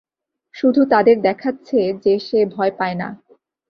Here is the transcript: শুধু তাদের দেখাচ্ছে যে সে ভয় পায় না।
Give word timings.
শুধু 0.55 0.81
তাদের 0.85 1.17
দেখাচ্ছে 1.21 1.79
যে 2.03 2.13
সে 2.19 2.39
ভয় 2.55 2.73
পায় 2.79 2.95
না। 2.95 3.07